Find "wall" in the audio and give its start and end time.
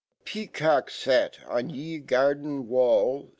2.67-3.29